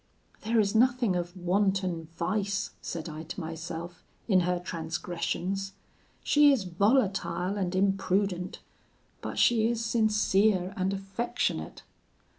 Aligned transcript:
'There 0.41 0.59
is 0.59 0.73
nothing 0.73 1.15
of 1.15 1.37
wanton 1.37 2.07
vice,' 2.17 2.71
said 2.81 3.07
I 3.07 3.21
to 3.21 3.39
myself, 3.39 4.03
'in 4.27 4.39
her 4.39 4.57
transgressions; 4.59 5.73
she 6.23 6.51
is 6.51 6.63
volatile 6.63 7.55
and 7.55 7.75
imprudent, 7.75 8.61
but 9.21 9.37
she 9.37 9.67
is 9.67 9.85
sincere 9.85 10.73
and 10.75 10.91
affectionate.' 10.91 11.83